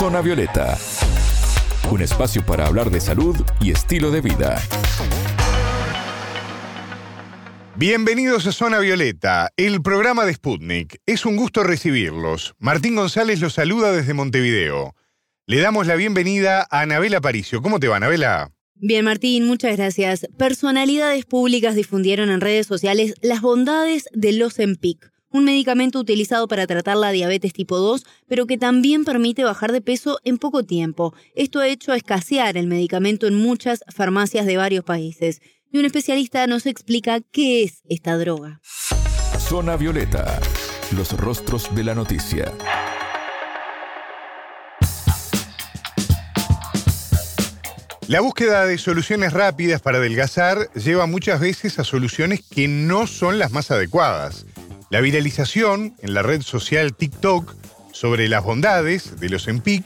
Zona 0.00 0.22
Violeta, 0.22 0.78
un 1.90 2.00
espacio 2.00 2.42
para 2.46 2.66
hablar 2.66 2.90
de 2.90 3.02
salud 3.02 3.36
y 3.60 3.70
estilo 3.70 4.10
de 4.10 4.22
vida. 4.22 4.58
Bienvenidos 7.76 8.46
a 8.46 8.52
Zona 8.52 8.78
Violeta, 8.78 9.50
el 9.58 9.82
programa 9.82 10.24
de 10.24 10.32
Sputnik. 10.32 11.02
Es 11.04 11.26
un 11.26 11.36
gusto 11.36 11.64
recibirlos. 11.64 12.54
Martín 12.58 12.96
González 12.96 13.42
los 13.42 13.52
saluda 13.52 13.92
desde 13.92 14.14
Montevideo. 14.14 14.94
Le 15.44 15.60
damos 15.60 15.86
la 15.86 15.96
bienvenida 15.96 16.66
a 16.70 16.80
Anabela 16.80 17.20
Paricio. 17.20 17.60
¿Cómo 17.60 17.78
te 17.78 17.88
va, 17.88 17.96
Anabela? 17.96 18.52
Bien, 18.76 19.04
Martín, 19.04 19.46
muchas 19.46 19.76
gracias. 19.76 20.26
Personalidades 20.38 21.26
públicas 21.26 21.74
difundieron 21.74 22.30
en 22.30 22.40
redes 22.40 22.66
sociales 22.66 23.12
las 23.20 23.42
bondades 23.42 24.08
del 24.14 24.42
Ozempic, 24.42 25.09
un 25.30 25.44
medicamento 25.44 25.98
utilizado 25.98 26.48
para 26.48 26.66
tratar 26.66 26.96
la 26.96 27.10
diabetes 27.10 27.52
tipo 27.52 27.78
2, 27.78 28.04
pero 28.26 28.46
que 28.46 28.58
también 28.58 29.04
permite 29.04 29.44
bajar 29.44 29.72
de 29.72 29.80
peso 29.80 30.18
en 30.24 30.38
poco 30.38 30.64
tiempo. 30.64 31.14
Esto 31.34 31.60
ha 31.60 31.68
hecho 31.68 31.92
escasear 31.94 32.56
el 32.56 32.66
medicamento 32.66 33.26
en 33.26 33.36
muchas 33.36 33.84
farmacias 33.88 34.46
de 34.46 34.56
varios 34.56 34.84
países. 34.84 35.40
Y 35.72 35.78
un 35.78 35.84
especialista 35.84 36.46
nos 36.46 36.66
explica 36.66 37.20
qué 37.20 37.62
es 37.62 37.82
esta 37.88 38.18
droga. 38.18 38.60
Zona 39.38 39.76
Violeta, 39.76 40.40
los 40.96 41.12
rostros 41.16 41.74
de 41.74 41.84
la 41.84 41.94
noticia. 41.94 42.52
La 48.10 48.20
búsqueda 48.20 48.66
de 48.66 48.76
soluciones 48.76 49.32
rápidas 49.32 49.80
para 49.80 49.98
adelgazar 49.98 50.68
lleva 50.72 51.06
muchas 51.06 51.38
veces 51.38 51.78
a 51.78 51.84
soluciones 51.84 52.40
que 52.42 52.66
no 52.66 53.06
son 53.06 53.38
las 53.38 53.52
más 53.52 53.70
adecuadas. 53.70 54.46
La 54.90 55.00
viralización 55.00 55.94
en 56.02 56.14
la 56.14 56.22
red 56.22 56.42
social 56.42 56.94
TikTok 56.94 57.54
sobre 57.92 58.28
las 58.28 58.42
bondades 58.42 59.20
de 59.20 59.28
los 59.28 59.46
EMPIC 59.46 59.84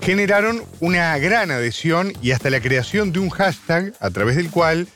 generaron 0.00 0.62
una 0.78 1.18
gran 1.18 1.50
adhesión 1.50 2.12
y 2.22 2.30
hasta 2.30 2.50
la 2.50 2.60
creación 2.60 3.12
de 3.12 3.18
un 3.18 3.30
hashtag 3.30 3.94
a 3.98 4.10
través 4.10 4.36
del 4.36 4.52
cual 4.52 4.86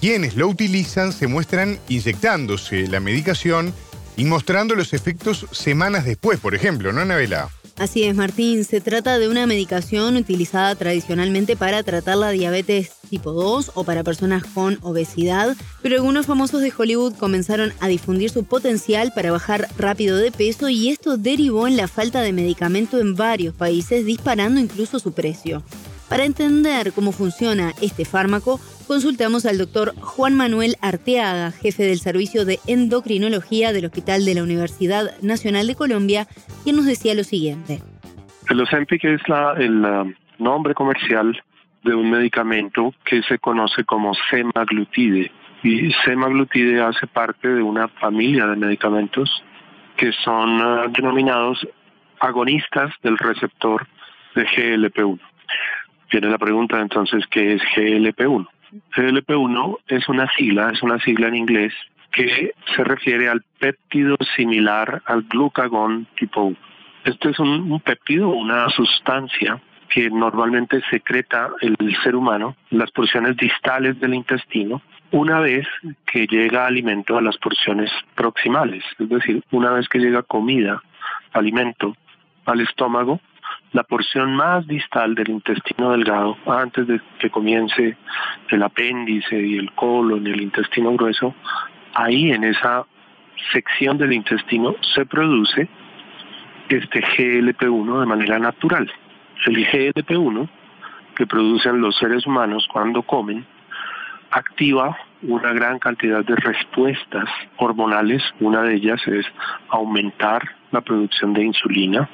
quienes 0.00 0.34
lo 0.34 0.48
utilizan 0.48 1.12
se 1.12 1.28
muestran 1.28 1.78
inyectándose 1.88 2.88
la 2.88 2.98
medicación 2.98 3.72
y 4.16 4.24
mostrando 4.24 4.74
los 4.74 4.92
efectos 4.92 5.46
semanas 5.50 6.04
después, 6.04 6.40
por 6.40 6.54
ejemplo, 6.54 6.92
¿no, 6.92 7.00
Anabela? 7.00 7.50
Así 7.76 8.04
es, 8.04 8.14
Martín. 8.14 8.64
Se 8.64 8.80
trata 8.80 9.18
de 9.18 9.28
una 9.28 9.46
medicación 9.46 10.16
utilizada 10.16 10.76
tradicionalmente 10.76 11.56
para 11.56 11.82
tratar 11.82 12.18
la 12.18 12.30
diabetes 12.30 12.92
tipo 13.10 13.32
2 13.32 13.72
o 13.74 13.84
para 13.84 14.04
personas 14.04 14.44
con 14.44 14.78
obesidad, 14.82 15.56
pero 15.82 15.96
algunos 15.96 16.26
famosos 16.26 16.60
de 16.60 16.72
Hollywood 16.76 17.14
comenzaron 17.14 17.72
a 17.80 17.88
difundir 17.88 18.30
su 18.30 18.44
potencial 18.44 19.12
para 19.12 19.32
bajar 19.32 19.68
rápido 19.76 20.16
de 20.16 20.30
peso 20.30 20.68
y 20.68 20.90
esto 20.90 21.16
derivó 21.16 21.66
en 21.66 21.76
la 21.76 21.88
falta 21.88 22.22
de 22.22 22.32
medicamento 22.32 23.00
en 23.00 23.16
varios 23.16 23.54
países, 23.54 24.06
disparando 24.06 24.60
incluso 24.60 25.00
su 25.00 25.12
precio. 25.12 25.62
Para 26.08 26.24
entender 26.24 26.92
cómo 26.94 27.12
funciona 27.12 27.72
este 27.80 28.04
fármaco, 28.04 28.60
consultamos 28.86 29.46
al 29.46 29.58
doctor 29.58 29.94
Juan 30.00 30.36
Manuel 30.36 30.76
Arteaga, 30.82 31.50
jefe 31.50 31.84
del 31.84 31.98
Servicio 31.98 32.44
de 32.44 32.58
Endocrinología 32.66 33.72
del 33.72 33.86
Hospital 33.86 34.24
de 34.24 34.34
la 34.34 34.42
Universidad 34.42 35.18
Nacional 35.22 35.66
de 35.66 35.74
Colombia, 35.74 36.26
quien 36.62 36.76
nos 36.76 36.84
decía 36.84 37.14
lo 37.14 37.24
siguiente. 37.24 37.80
El 38.50 38.60
Ozempic 38.60 39.02
es 39.04 39.22
el 39.56 39.84
uh, 39.84 40.12
nombre 40.38 40.74
comercial 40.74 41.42
de 41.82 41.94
un 41.94 42.10
medicamento 42.10 42.94
que 43.04 43.22
se 43.22 43.38
conoce 43.38 43.84
como 43.84 44.12
semaglutide. 44.30 45.32
Y 45.62 45.92
semaglutide 46.04 46.82
hace 46.82 47.06
parte 47.06 47.48
de 47.48 47.62
una 47.62 47.88
familia 47.88 48.46
de 48.46 48.56
medicamentos 48.56 49.42
que 49.96 50.12
son 50.24 50.60
uh, 50.60 50.90
denominados 50.90 51.66
agonistas 52.20 52.92
del 53.02 53.16
receptor 53.16 53.86
de 54.34 54.44
GLP-1. 54.44 55.20
Tiene 56.14 56.30
la 56.30 56.38
pregunta 56.38 56.80
entonces, 56.80 57.24
¿qué 57.28 57.54
es 57.54 57.62
GLP-1? 57.74 58.46
GLP-1 58.94 59.78
es 59.88 60.08
una 60.08 60.30
sigla, 60.36 60.70
es 60.72 60.80
una 60.80 61.00
sigla 61.00 61.26
en 61.26 61.34
inglés 61.34 61.74
que 62.12 62.52
se 62.76 62.84
refiere 62.84 63.28
al 63.28 63.42
péptido 63.58 64.16
similar 64.36 65.02
al 65.06 65.22
glucagón 65.22 66.06
tipo 66.16 66.42
1. 66.42 66.56
Este 67.02 67.30
es 67.30 67.38
un, 67.40 67.72
un 67.72 67.80
péptido, 67.80 68.28
una 68.28 68.68
sustancia 68.68 69.60
que 69.88 70.08
normalmente 70.08 70.82
secreta 70.88 71.50
el 71.60 71.76
ser 72.04 72.14
humano, 72.14 72.54
las 72.70 72.92
porciones 72.92 73.36
distales 73.36 73.98
del 73.98 74.14
intestino, 74.14 74.82
una 75.10 75.40
vez 75.40 75.66
que 76.06 76.28
llega 76.28 76.68
alimento 76.68 77.18
a 77.18 77.22
las 77.22 77.36
porciones 77.38 77.90
proximales, 78.14 78.84
es 79.00 79.08
decir, 79.08 79.42
una 79.50 79.72
vez 79.72 79.88
que 79.88 79.98
llega 79.98 80.22
comida, 80.22 80.80
alimento 81.32 81.96
al 82.46 82.60
estómago, 82.60 83.20
la 83.74 83.82
porción 83.82 84.36
más 84.36 84.66
distal 84.68 85.16
del 85.16 85.30
intestino 85.30 85.90
delgado, 85.90 86.38
antes 86.46 86.86
de 86.86 87.00
que 87.18 87.28
comience 87.28 87.96
el 88.50 88.62
apéndice 88.62 89.36
y 89.36 89.56
el 89.56 89.72
colon 89.72 90.24
y 90.24 90.30
el 90.30 90.42
intestino 90.42 90.92
grueso, 90.92 91.34
ahí 91.92 92.30
en 92.30 92.44
esa 92.44 92.86
sección 93.52 93.98
del 93.98 94.12
intestino 94.12 94.76
se 94.94 95.04
produce 95.04 95.68
este 96.68 97.02
GLP-1 97.02 98.00
de 98.00 98.06
manera 98.06 98.38
natural. 98.38 98.90
El 99.44 99.56
GLP-1 99.56 100.48
que 101.16 101.26
producen 101.26 101.80
los 101.80 101.96
seres 101.96 102.26
humanos 102.26 102.68
cuando 102.72 103.02
comen 103.02 103.44
activa 104.30 104.96
una 105.22 105.52
gran 105.52 105.78
cantidad 105.78 106.24
de 106.24 106.36
respuestas 106.36 107.28
hormonales. 107.56 108.22
Una 108.40 108.62
de 108.62 108.74
ellas 108.74 109.00
es 109.06 109.26
aumentar 109.68 110.42
la 110.70 110.80
producción 110.80 111.32
de 111.32 111.44
insulina. 111.44 112.08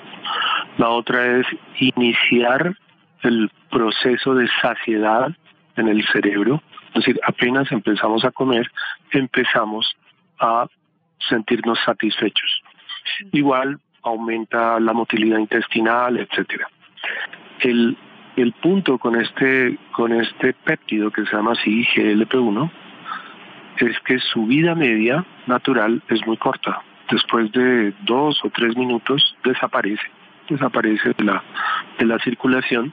La 0.78 0.90
otra 0.90 1.38
es 1.38 1.46
iniciar 1.78 2.76
el 3.22 3.50
proceso 3.70 4.34
de 4.34 4.48
saciedad 4.60 5.30
en 5.76 5.88
el 5.88 6.06
cerebro. 6.08 6.62
Es 6.88 7.04
decir, 7.04 7.20
apenas 7.26 7.70
empezamos 7.72 8.24
a 8.24 8.30
comer, 8.30 8.70
empezamos 9.12 9.94
a 10.38 10.66
sentirnos 11.28 11.78
satisfechos. 11.84 12.62
Igual 13.32 13.78
aumenta 14.02 14.80
la 14.80 14.92
motilidad 14.92 15.38
intestinal, 15.38 16.18
etcétera. 16.18 16.68
El 17.60 17.96
el 18.36 18.52
punto 18.52 18.98
con 18.98 19.20
este, 19.20 19.78
con 19.92 20.12
este 20.12 20.52
péptido 20.52 21.10
que 21.10 21.24
se 21.26 21.36
llama 21.36 21.52
así 21.52 21.84
GLP-1 21.94 22.70
es 23.86 23.98
que 24.00 24.18
su 24.18 24.46
vida 24.46 24.74
media 24.74 25.24
natural 25.46 26.02
es 26.08 26.24
muy 26.26 26.36
corta. 26.36 26.82
Después 27.10 27.50
de 27.52 27.92
dos 28.02 28.40
o 28.44 28.50
tres 28.50 28.76
minutos 28.76 29.36
desaparece, 29.42 30.06
desaparece 30.48 31.12
de 31.16 31.24
la, 31.24 31.42
de 31.98 32.06
la 32.06 32.18
circulación 32.18 32.92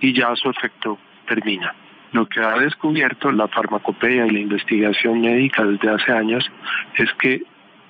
y 0.00 0.12
ya 0.12 0.34
su 0.36 0.50
efecto 0.50 0.98
termina. 1.26 1.74
Lo 2.12 2.26
que 2.26 2.40
ha 2.40 2.58
descubierto 2.58 3.30
la 3.30 3.48
farmacopea 3.48 4.26
y 4.26 4.30
la 4.30 4.38
investigación 4.40 5.20
médica 5.20 5.64
desde 5.64 5.90
hace 5.90 6.12
años 6.12 6.50
es 6.96 7.10
que 7.14 7.42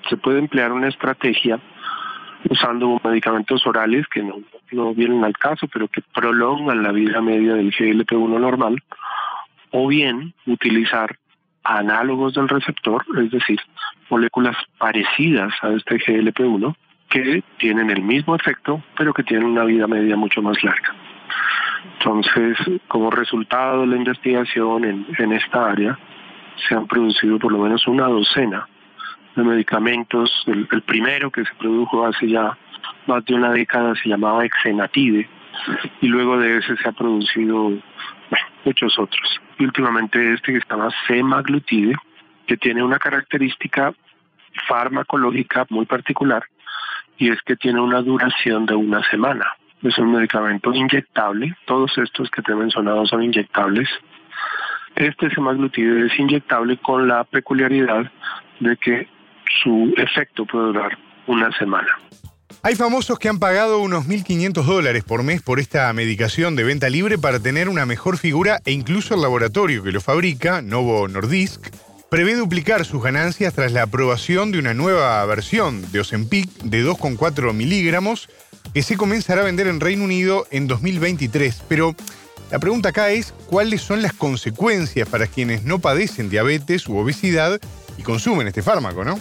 se 0.09 0.17
puede 0.17 0.39
emplear 0.39 0.71
una 0.71 0.87
estrategia 0.87 1.59
usando 2.49 2.99
medicamentos 3.03 3.65
orales 3.65 4.05
que 4.07 4.21
no, 4.21 4.35
no 4.71 4.93
vienen 4.93 5.23
al 5.23 5.37
caso, 5.37 5.67
pero 5.67 5.87
que 5.87 6.01
prolongan 6.13 6.83
la 6.83 6.91
vida 6.91 7.21
media 7.21 7.53
del 7.53 7.71
GLP-1 7.71 8.39
normal, 8.39 8.81
o 9.71 9.87
bien 9.87 10.33
utilizar 10.45 11.17
análogos 11.63 12.33
del 12.33 12.49
receptor, 12.49 13.03
es 13.23 13.31
decir, 13.31 13.59
moléculas 14.09 14.55
parecidas 14.77 15.53
a 15.61 15.69
este 15.69 15.97
GLP-1, 15.97 16.75
que 17.09 17.43
tienen 17.57 17.89
el 17.89 18.01
mismo 18.01 18.35
efecto, 18.35 18.83
pero 18.97 19.13
que 19.13 19.23
tienen 19.23 19.47
una 19.47 19.63
vida 19.63 19.87
media 19.87 20.15
mucho 20.15 20.41
más 20.41 20.61
larga. 20.63 20.95
Entonces, 21.99 22.57
como 22.87 23.11
resultado 23.11 23.81
de 23.81 23.87
la 23.87 23.97
investigación 23.97 24.83
en, 24.83 25.05
en 25.17 25.33
esta 25.33 25.71
área, 25.71 25.97
se 26.67 26.75
han 26.75 26.87
producido 26.87 27.39
por 27.39 27.51
lo 27.51 27.59
menos 27.59 27.87
una 27.87 28.07
docena 28.07 28.67
de 29.35 29.43
medicamentos. 29.43 30.31
El, 30.47 30.67
primero 30.83 31.31
que 31.31 31.45
se 31.45 31.53
produjo 31.55 32.05
hace 32.05 32.27
ya 32.29 32.57
más 33.07 33.25
de 33.25 33.35
una 33.35 33.51
década 33.51 33.93
se 33.95 34.09
llamaba 34.09 34.45
Exenatide 34.45 35.27
y 36.01 36.07
luego 36.07 36.37
de 36.37 36.57
ese 36.57 36.75
se 36.77 36.89
ha 36.89 36.91
producido 36.91 37.71
muchos 38.63 38.97
otros. 38.97 39.41
Y 39.59 39.65
últimamente 39.65 40.33
este 40.33 40.53
que 40.53 40.59
se 40.59 40.67
llama 40.69 40.89
semaglutide, 41.07 41.95
que 42.47 42.57
tiene 42.57 42.83
una 42.83 42.99
característica 42.99 43.93
farmacológica 44.67 45.65
muy 45.69 45.85
particular 45.85 46.43
y 47.17 47.29
es 47.29 47.41
que 47.43 47.55
tiene 47.55 47.79
una 47.79 48.01
duración 48.01 48.65
de 48.65 48.75
una 48.75 49.03
semana. 49.09 49.45
Es 49.81 49.97
un 49.97 50.13
medicamento 50.13 50.73
inyectable, 50.73 51.55
todos 51.65 51.97
estos 51.97 52.29
que 52.29 52.41
te 52.41 52.53
he 52.53 52.55
mencionado 52.55 53.05
son 53.05 53.23
inyectables. 53.23 53.89
Este 54.95 55.29
semaglutide 55.29 56.07
es 56.07 56.19
inyectable 56.19 56.77
con 56.77 57.07
la 57.07 57.23
peculiaridad 57.23 58.11
de 58.59 58.77
que 58.77 59.07
su 59.61 59.93
efecto 59.97 60.45
puede 60.45 60.67
durar 60.67 60.97
una 61.27 61.51
semana. 61.57 61.89
Hay 62.65 62.75
famosos 62.75 63.19
que 63.19 63.27
han 63.27 63.39
pagado 63.39 63.79
unos 63.79 64.05
1.500 64.05 64.63
dólares 64.63 65.03
por 65.03 65.21
mes 65.21 65.41
por 65.41 65.59
esta 65.59 65.91
medicación 65.91 66.55
de 66.55 66.63
venta 66.63 66.89
libre 66.89 67.17
para 67.17 67.37
tener 67.37 67.67
una 67.67 67.85
mejor 67.85 68.17
figura 68.17 68.61
e 68.63 68.71
incluso 68.71 69.15
el 69.15 69.21
laboratorio 69.21 69.83
que 69.83 69.91
lo 69.91 69.99
fabrica, 69.99 70.61
Novo 70.61 71.09
Nordisk, 71.09 71.61
prevé 72.09 72.35
duplicar 72.35 72.85
sus 72.85 73.03
ganancias 73.03 73.53
tras 73.53 73.73
la 73.73 73.81
aprobación 73.81 74.53
de 74.53 74.59
una 74.59 74.73
nueva 74.73 75.25
versión 75.25 75.91
de 75.91 75.99
Ozempic 75.99 76.49
de 76.63 76.85
2,4 76.85 77.51
miligramos 77.51 78.29
que 78.73 78.81
se 78.81 78.95
comenzará 78.95 79.41
a 79.41 79.45
vender 79.45 79.67
en 79.67 79.81
Reino 79.81 80.05
Unido 80.05 80.47
en 80.49 80.67
2023. 80.67 81.63
Pero 81.67 81.93
la 82.49 82.59
pregunta 82.59 82.89
acá 82.89 83.09
es 83.09 83.33
cuáles 83.47 83.81
son 83.81 84.01
las 84.01 84.13
consecuencias 84.13 85.09
para 85.09 85.27
quienes 85.27 85.65
no 85.65 85.79
padecen 85.79 86.29
diabetes 86.29 86.87
u 86.87 86.95
obesidad 86.95 87.59
y 87.97 88.03
consumen 88.03 88.47
este 88.47 88.61
fármaco, 88.61 89.03
¿no? 89.03 89.19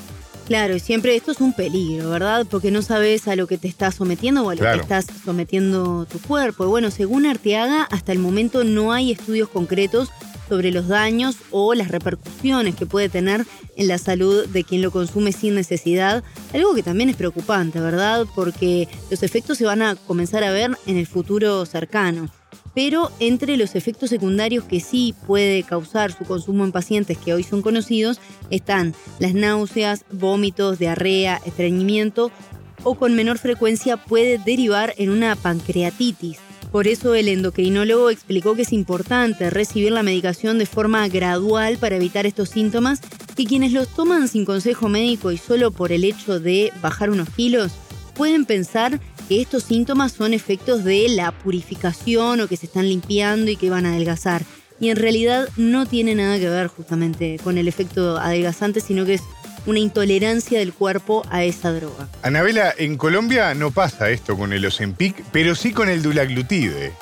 Claro, 0.52 0.76
y 0.76 0.80
siempre 0.80 1.16
esto 1.16 1.32
es 1.32 1.40
un 1.40 1.54
peligro, 1.54 2.10
¿verdad? 2.10 2.46
Porque 2.46 2.70
no 2.70 2.82
sabes 2.82 3.26
a 3.26 3.36
lo 3.36 3.46
que 3.46 3.56
te 3.56 3.68
estás 3.68 3.94
sometiendo 3.94 4.44
o 4.44 4.50
a 4.50 4.54
lo 4.54 4.60
que 4.60 4.80
estás 4.82 5.06
sometiendo 5.24 6.04
tu 6.04 6.20
cuerpo. 6.20 6.64
Y 6.64 6.66
bueno, 6.66 6.90
según 6.90 7.24
Arteaga, 7.24 7.84
hasta 7.84 8.12
el 8.12 8.18
momento 8.18 8.62
no 8.62 8.92
hay 8.92 9.12
estudios 9.12 9.48
concretos 9.48 10.10
sobre 10.48 10.70
los 10.70 10.88
daños 10.88 11.36
o 11.50 11.74
las 11.74 11.88
repercusiones 11.88 12.74
que 12.74 12.86
puede 12.86 13.08
tener 13.08 13.46
en 13.76 13.88
la 13.88 13.98
salud 13.98 14.46
de 14.46 14.64
quien 14.64 14.82
lo 14.82 14.90
consume 14.90 15.32
sin 15.32 15.54
necesidad. 15.54 16.22
Algo 16.52 16.74
que 16.74 16.82
también 16.82 17.08
es 17.08 17.16
preocupante, 17.16 17.80
¿verdad? 17.80 18.26
Porque 18.34 18.88
los 19.10 19.22
efectos 19.22 19.58
se 19.58 19.64
van 19.64 19.82
a 19.82 19.96
comenzar 19.96 20.44
a 20.44 20.52
ver 20.52 20.70
en 20.86 20.96
el 20.96 21.06
futuro 21.06 21.64
cercano 21.66 22.30
pero 22.74 23.10
entre 23.20 23.56
los 23.56 23.74
efectos 23.74 24.10
secundarios 24.10 24.64
que 24.64 24.80
sí 24.80 25.14
puede 25.26 25.62
causar 25.62 26.12
su 26.12 26.24
consumo 26.24 26.64
en 26.64 26.72
pacientes 26.72 27.18
que 27.18 27.34
hoy 27.34 27.42
son 27.42 27.62
conocidos 27.62 28.20
están 28.50 28.94
las 29.18 29.34
náuseas, 29.34 30.04
vómitos, 30.10 30.78
diarrea, 30.78 31.40
estreñimiento 31.44 32.30
o 32.82 32.94
con 32.94 33.14
menor 33.14 33.38
frecuencia 33.38 33.96
puede 33.96 34.38
derivar 34.38 34.94
en 34.96 35.10
una 35.10 35.36
pancreatitis. 35.36 36.38
Por 36.72 36.88
eso 36.88 37.14
el 37.14 37.28
endocrinólogo 37.28 38.08
explicó 38.08 38.54
que 38.54 38.62
es 38.62 38.72
importante 38.72 39.50
recibir 39.50 39.92
la 39.92 40.02
medicación 40.02 40.58
de 40.58 40.64
forma 40.64 41.06
gradual 41.08 41.76
para 41.76 41.96
evitar 41.96 42.24
estos 42.24 42.48
síntomas 42.48 43.00
y 43.36 43.44
quienes 43.44 43.72
los 43.72 43.88
toman 43.88 44.26
sin 44.26 44.46
consejo 44.46 44.88
médico 44.88 45.32
y 45.32 45.36
solo 45.36 45.70
por 45.70 45.92
el 45.92 46.02
hecho 46.02 46.40
de 46.40 46.72
bajar 46.80 47.10
unos 47.10 47.28
kilos 47.28 47.72
pueden 48.14 48.46
pensar 48.46 49.00
que 49.28 49.42
estos 49.42 49.64
síntomas 49.64 50.12
son 50.12 50.32
efectos 50.32 50.82
de 50.82 51.10
la 51.10 51.32
purificación 51.32 52.40
o 52.40 52.48
que 52.48 52.56
se 52.56 52.66
están 52.66 52.88
limpiando 52.88 53.50
y 53.50 53.56
que 53.56 53.68
van 53.68 53.84
a 53.84 53.90
adelgazar. 53.90 54.42
Y 54.80 54.88
en 54.88 54.96
realidad 54.96 55.50
no 55.58 55.84
tiene 55.84 56.14
nada 56.14 56.38
que 56.38 56.48
ver 56.48 56.68
justamente 56.68 57.38
con 57.44 57.58
el 57.58 57.68
efecto 57.68 58.16
adelgazante, 58.16 58.80
sino 58.80 59.04
que 59.04 59.14
es 59.14 59.22
una 59.66 59.78
intolerancia 59.78 60.58
del 60.58 60.72
cuerpo 60.72 61.24
a 61.30 61.44
esa 61.44 61.72
droga. 61.72 62.08
Anabela, 62.22 62.74
en 62.76 62.96
Colombia 62.96 63.54
no 63.54 63.70
pasa 63.70 64.10
esto 64.10 64.36
con 64.36 64.52
el 64.52 64.64
Ozempic, 64.66 65.22
pero 65.32 65.54
sí 65.54 65.72
con 65.72 65.88
el 65.88 66.02
dulaglutide. 66.02 66.92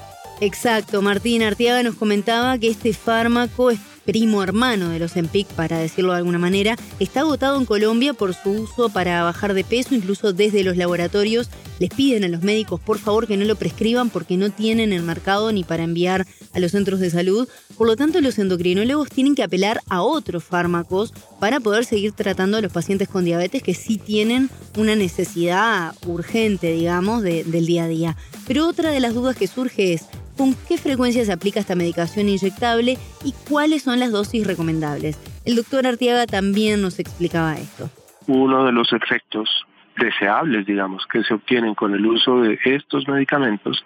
Exacto, 0.41 1.03
Martín 1.03 1.43
Artiaga 1.43 1.83
nos 1.83 1.97
comentaba 1.97 2.57
que 2.59 2.69
este 2.69 2.95
fármaco 2.95 3.71
es 3.71 3.79
primo 4.11 4.43
hermano 4.43 4.89
de 4.89 4.99
los 4.99 5.17
Empic, 5.17 5.47
para 5.47 5.79
decirlo 5.79 6.11
de 6.11 6.19
alguna 6.19 6.41
manera, 6.41 6.77
está 6.99 7.21
agotado 7.21 7.57
en 7.57 7.65
Colombia 7.65 8.13
por 8.13 8.35
su 8.35 8.51
uso 8.51 8.89
para 8.89 9.23
bajar 9.23 9.55
de 9.55 9.63
peso, 9.63 9.95
incluso 9.95 10.33
desde 10.33 10.65
los 10.65 10.77
laboratorios 10.77 11.49
les 11.79 11.91
piden 11.91 12.25
a 12.25 12.29
los 12.29 12.43
médicos 12.43 12.81
por 12.81 12.99
favor 12.99 13.29
que 13.29 13.37
no 13.37 13.45
lo 13.45 13.55
prescriban 13.55 14.11
porque 14.11 14.37
no 14.37 14.51
tienen 14.51 14.93
el 14.93 15.05
mercado 15.05 15.53
ni 15.53 15.63
para 15.63 15.85
enviar 15.85 16.27
a 16.53 16.59
los 16.59 16.73
centros 16.73 16.99
de 16.99 17.09
salud. 17.09 17.49
Por 17.79 17.87
lo 17.87 17.95
tanto, 17.95 18.21
los 18.21 18.37
endocrinólogos 18.37 19.11
tienen 19.11 19.37
que 19.37 19.45
apelar 19.45 19.81
a 19.89 20.03
otros 20.03 20.43
fármacos 20.43 21.13
para 21.39 21.61
poder 21.61 21.85
seguir 21.85 22.11
tratando 22.11 22.57
a 22.57 22.61
los 22.61 22.73
pacientes 22.73 23.09
con 23.09 23.25
diabetes 23.25 23.63
que 23.63 23.75
sí 23.75 23.97
tienen 23.97 24.51
una 24.77 24.97
necesidad 24.97 25.95
urgente, 26.05 26.73
digamos, 26.73 27.23
del 27.23 27.67
día 27.67 27.85
a 27.85 27.89
día. 27.89 28.17
Pero 28.49 28.67
otra 28.67 28.91
de 28.91 28.99
las 28.99 29.15
dudas 29.15 29.37
que 29.37 29.47
surge 29.47 29.93
es, 29.93 30.07
con 30.41 30.55
qué 30.67 30.79
frecuencia 30.79 31.23
se 31.23 31.35
aplica 31.35 31.61
esta 31.61 31.75
medicación 31.75 32.31
inyectable 32.31 32.97
y 33.23 33.35
cuáles 33.47 33.83
son 33.83 34.01
las 34.01 34.11
dosis 34.11 34.47
recomendables. 34.47 35.21
El 35.45 35.55
doctor 35.55 35.87
Artiaga 35.87 36.25
también 36.25 36.81
nos 36.81 36.99
explicaba 36.99 37.59
esto. 37.59 37.91
Uno 38.27 38.65
de 38.65 38.73
los 38.73 38.91
efectos 38.95 39.51
deseables, 39.99 40.65
digamos, 40.65 41.07
que 41.13 41.23
se 41.25 41.35
obtienen 41.35 41.75
con 41.75 41.93
el 41.95 42.07
uso 42.07 42.41
de 42.41 42.59
estos 42.65 43.07
medicamentos, 43.07 43.85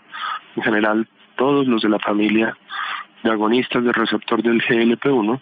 en 0.54 0.62
general 0.62 1.08
todos 1.34 1.66
los 1.66 1.82
de 1.82 1.88
la 1.88 1.98
familia 1.98 2.56
de 3.24 3.32
agonistas 3.32 3.82
del 3.82 3.94
receptor 3.94 4.40
del 4.40 4.62
GLP-1, 4.62 5.40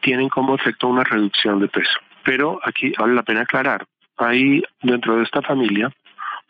tienen 0.00 0.30
como 0.30 0.54
efecto 0.54 0.88
una 0.88 1.04
reducción 1.04 1.60
de 1.60 1.68
peso. 1.68 1.98
Pero 2.24 2.58
aquí 2.64 2.94
vale 2.98 3.12
la 3.12 3.22
pena 3.22 3.42
aclarar, 3.42 3.84
hay 4.16 4.62
dentro 4.80 5.18
de 5.18 5.24
esta 5.24 5.42
familia 5.42 5.92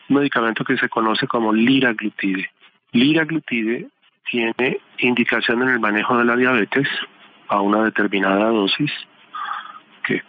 un 0.09 0.17
medicamento 0.19 0.63
que 0.63 0.77
se 0.77 0.89
conoce 0.89 1.27
como 1.27 1.53
liraglutide. 1.53 2.49
Liraglutide 2.93 3.89
tiene 4.31 4.79
indicación 4.99 5.63
en 5.63 5.71
el 5.71 5.81
manejo 5.81 6.17
de 6.19 6.25
la 6.25 6.37
diabetes 6.37 6.89
a 7.49 7.61
una 7.61 7.85
determinada 7.85 8.49
dosis, 8.49 8.91
que 10.05 10.23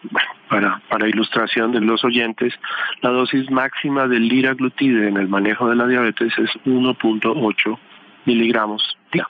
para, 0.50 0.82
para 0.90 1.08
ilustración 1.08 1.72
de 1.72 1.82
los 1.82 2.04
oyentes, 2.04 2.54
la 3.02 3.10
dosis 3.10 3.50
máxima 3.50 4.08
del 4.08 4.28
liraglutide 4.28 5.08
en 5.08 5.18
el 5.18 5.28
manejo 5.28 5.70
de 5.70 5.76
la 5.76 5.88
diabetes 5.88 6.34
es 6.38 6.50
1.8 6.66 7.78
miligramos 8.26 8.98
día. 9.12 9.28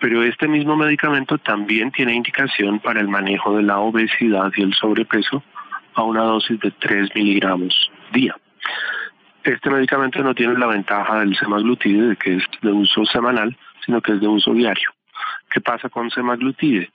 Pero 0.00 0.22
este 0.22 0.48
mismo 0.48 0.76
medicamento 0.76 1.36
también 1.36 1.90
tiene 1.92 2.14
indicación 2.14 2.78
para 2.80 3.00
el 3.00 3.08
manejo 3.08 3.56
de 3.56 3.62
la 3.62 3.78
obesidad 3.78 4.50
y 4.56 4.62
el 4.62 4.74
sobrepeso 4.74 5.42
a 5.94 6.02
una 6.02 6.22
dosis 6.22 6.58
de 6.60 6.70
3 6.70 7.14
miligramos 7.14 7.90
día. 8.12 8.34
Este 9.44 9.70
medicamento 9.70 10.22
no 10.22 10.34
tiene 10.34 10.58
la 10.58 10.66
ventaja 10.66 11.20
del 11.20 11.34
semaglutide, 11.34 12.08
de 12.08 12.16
que 12.16 12.36
es 12.36 12.44
de 12.60 12.72
uso 12.72 13.06
semanal, 13.06 13.56
sino 13.84 14.02
que 14.02 14.12
es 14.12 14.20
de 14.20 14.28
uso 14.28 14.52
diario. 14.52 14.90
¿Qué 15.50 15.60
pasa 15.60 15.88
con 15.88 16.10
semaglutide? 16.10 16.90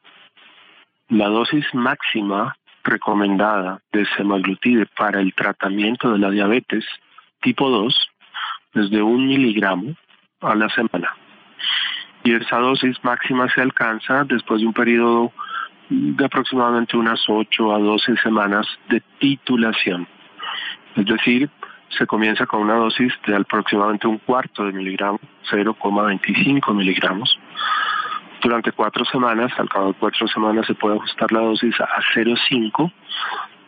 La 1.09 1.27
dosis 1.27 1.65
máxima 1.73 2.55
recomendada 2.83 3.81
de 3.91 4.05
semaglutide 4.15 4.85
para 4.85 5.19
el 5.19 5.33
tratamiento 5.33 6.11
de 6.11 6.19
la 6.19 6.29
diabetes 6.29 6.85
tipo 7.41 7.69
2 7.69 8.09
es 8.75 8.89
de 8.91 9.01
un 9.01 9.27
miligramo 9.27 9.95
a 10.41 10.55
la 10.55 10.69
semana. 10.69 11.15
Y 12.23 12.33
esa 12.33 12.57
dosis 12.57 13.03
máxima 13.03 13.49
se 13.49 13.61
alcanza 13.61 14.23
después 14.23 14.61
de 14.61 14.67
un 14.67 14.73
periodo 14.73 15.31
de 15.89 16.25
aproximadamente 16.25 16.97
unas 16.97 17.23
8 17.27 17.75
a 17.75 17.79
12 17.79 18.17
semanas 18.17 18.67
de 18.89 19.01
titulación. 19.19 20.07
Es 20.95 21.05
decir, 21.05 21.49
se 21.97 22.05
comienza 22.05 22.45
con 22.45 22.61
una 22.61 22.75
dosis 22.75 23.13
de 23.27 23.35
aproximadamente 23.35 24.07
un 24.07 24.17
cuarto 24.19 24.65
de 24.65 24.71
miligramo, 24.71 25.19
0,25 25.51 26.73
miligramos. 26.73 27.37
Durante 28.41 28.71
cuatro 28.71 29.05
semanas, 29.05 29.51
al 29.57 29.69
cabo 29.69 29.87
de 29.87 29.93
cuatro 29.93 30.27
semanas 30.27 30.67
se 30.67 30.75
puede 30.75 30.97
ajustar 30.97 31.31
la 31.31 31.39
dosis 31.39 31.73
a 31.79 31.87
0,5 32.13 32.91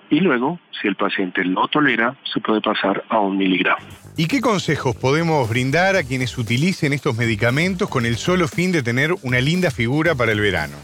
y 0.09 0.19
luego, 0.19 0.59
si 0.79 0.87
el 0.87 0.95
paciente 0.95 1.43
lo 1.43 1.67
tolera, 1.67 2.15
se 2.33 2.39
puede 2.39 2.61
pasar 2.61 3.03
a 3.09 3.19
un 3.19 3.37
miligramo. 3.37 3.85
¿Y 4.15 4.27
qué 4.27 4.39
consejos 4.39 4.95
podemos 4.95 5.49
brindar 5.49 5.95
a 5.95 6.03
quienes 6.03 6.37
utilicen 6.37 6.93
estos 6.93 7.17
medicamentos 7.17 7.89
con 7.89 8.05
el 8.05 8.15
solo 8.15 8.47
fin 8.47 8.71
de 8.71 8.83
tener 8.83 9.13
una 9.23 9.41
linda 9.41 9.69
figura 9.69 10.15
para 10.15 10.31
el 10.31 10.39
verano? 10.39 10.77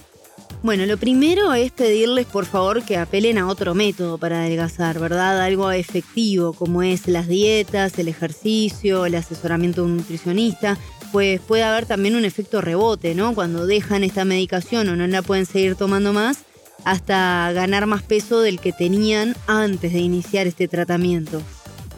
Bueno, 0.63 0.85
lo 0.85 0.95
primero 0.95 1.53
es 1.53 1.73
pedirles 1.73 2.25
por 2.25 2.45
favor 2.45 2.83
que 2.85 2.95
apelen 2.95 3.37
a 3.37 3.49
otro 3.49 3.75
método 3.75 4.17
para 4.17 4.39
adelgazar, 4.39 4.97
¿verdad? 4.97 5.41
Algo 5.41 5.69
efectivo 5.71 6.53
como 6.53 6.81
es 6.83 7.05
las 7.09 7.27
dietas, 7.27 7.99
el 7.99 8.07
ejercicio, 8.07 9.05
el 9.05 9.15
asesoramiento 9.15 9.81
de 9.81 9.87
un 9.87 9.97
nutricionista, 9.97 10.77
pues 11.11 11.41
puede 11.41 11.63
haber 11.63 11.85
también 11.85 12.15
un 12.15 12.23
efecto 12.23 12.61
rebote, 12.61 13.13
¿no? 13.13 13.35
Cuando 13.35 13.67
dejan 13.67 14.05
esta 14.05 14.23
medicación 14.23 14.87
o 14.87 14.95
no 14.95 15.05
la 15.05 15.21
pueden 15.21 15.45
seguir 15.45 15.75
tomando 15.75 16.13
más, 16.13 16.45
hasta 16.85 17.51
ganar 17.51 17.85
más 17.85 18.01
peso 18.01 18.39
del 18.39 18.61
que 18.61 18.71
tenían 18.71 19.35
antes 19.47 19.91
de 19.91 19.99
iniciar 19.99 20.47
este 20.47 20.69
tratamiento. 20.69 21.41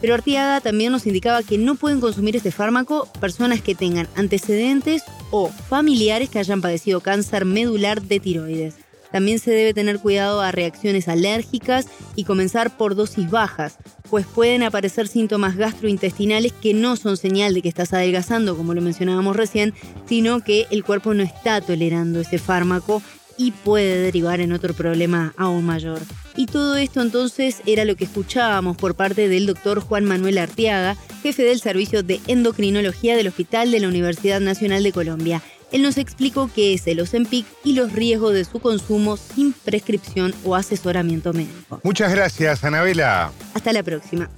Pero 0.00 0.14
Artiaga 0.14 0.60
también 0.60 0.90
nos 0.90 1.06
indicaba 1.06 1.44
que 1.44 1.56
no 1.56 1.76
pueden 1.76 2.00
consumir 2.00 2.34
este 2.34 2.50
fármaco 2.50 3.08
personas 3.20 3.62
que 3.62 3.76
tengan 3.76 4.08
antecedentes 4.16 5.04
o 5.30 5.48
familiares 5.48 6.30
que 6.30 6.38
hayan 6.38 6.60
padecido 6.60 7.00
cáncer 7.00 7.44
medular 7.44 8.02
de 8.02 8.20
tiroides. 8.20 8.74
También 9.12 9.38
se 9.38 9.50
debe 9.50 9.72
tener 9.72 9.98
cuidado 10.00 10.40
a 10.40 10.52
reacciones 10.52 11.08
alérgicas 11.08 11.86
y 12.16 12.24
comenzar 12.24 12.76
por 12.76 12.94
dosis 12.94 13.30
bajas, 13.30 13.78
pues 14.10 14.26
pueden 14.26 14.62
aparecer 14.62 15.08
síntomas 15.08 15.56
gastrointestinales 15.56 16.52
que 16.52 16.74
no 16.74 16.96
son 16.96 17.16
señal 17.16 17.54
de 17.54 17.62
que 17.62 17.68
estás 17.68 17.92
adelgazando, 17.92 18.56
como 18.56 18.74
lo 18.74 18.82
mencionábamos 18.82 19.36
recién, 19.36 19.74
sino 20.06 20.40
que 20.40 20.66
el 20.70 20.84
cuerpo 20.84 21.14
no 21.14 21.22
está 21.22 21.60
tolerando 21.60 22.20
ese 22.20 22.38
fármaco 22.38 23.02
y 23.38 23.52
puede 23.52 24.00
derivar 24.00 24.40
en 24.40 24.52
otro 24.52 24.74
problema 24.74 25.34
aún 25.36 25.64
mayor. 25.64 26.00
Y 26.36 26.46
todo 26.46 26.76
esto 26.76 27.00
entonces 27.00 27.62
era 27.64 27.86
lo 27.86 27.96
que 27.96 28.04
escuchábamos 28.04 28.76
por 28.76 28.94
parte 28.94 29.28
del 29.28 29.46
doctor 29.46 29.80
Juan 29.80 30.04
Manuel 30.04 30.36
Artiaga, 30.36 30.96
jefe 31.22 31.44
del 31.44 31.60
servicio 31.60 32.02
de 32.02 32.20
endocrinología 32.26 33.16
del 33.16 33.28
Hospital 33.28 33.70
de 33.70 33.80
la 33.80 33.88
Universidad 33.88 34.40
Nacional 34.40 34.82
de 34.82 34.92
Colombia. 34.92 35.42
Él 35.72 35.82
nos 35.82 35.96
explicó 35.96 36.50
qué 36.54 36.74
es 36.74 36.86
el 36.86 37.00
Ozempic 37.00 37.46
y 37.64 37.72
los 37.72 37.92
riesgos 37.92 38.34
de 38.34 38.44
su 38.44 38.60
consumo 38.60 39.16
sin 39.16 39.52
prescripción 39.52 40.34
o 40.44 40.54
asesoramiento 40.54 41.32
médico. 41.32 41.80
Muchas 41.82 42.12
gracias, 42.12 42.62
Anabela. 42.64 43.32
Hasta 43.54 43.72
la 43.72 43.82
próxima. 43.82 44.30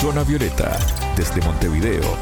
Zona 0.00 0.22
Violeta, 0.22 0.78
desde 1.16 1.40
Montevideo, 1.42 2.16